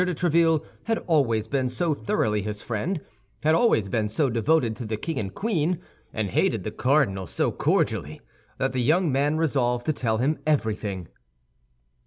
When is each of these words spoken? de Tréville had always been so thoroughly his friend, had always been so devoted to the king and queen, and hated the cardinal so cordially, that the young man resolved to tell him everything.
de 0.03 0.15
Tréville 0.15 0.65
had 0.85 0.97
always 1.05 1.47
been 1.47 1.69
so 1.69 1.93
thoroughly 1.93 2.41
his 2.41 2.59
friend, 2.63 3.01
had 3.43 3.53
always 3.53 3.87
been 3.87 4.07
so 4.09 4.31
devoted 4.31 4.75
to 4.75 4.83
the 4.83 4.97
king 4.97 5.19
and 5.19 5.35
queen, 5.35 5.79
and 6.11 6.31
hated 6.31 6.63
the 6.63 6.71
cardinal 6.71 7.27
so 7.27 7.51
cordially, 7.51 8.19
that 8.57 8.71
the 8.71 8.81
young 8.81 9.11
man 9.11 9.37
resolved 9.37 9.85
to 9.85 9.93
tell 9.93 10.17
him 10.17 10.39
everything. 10.47 11.07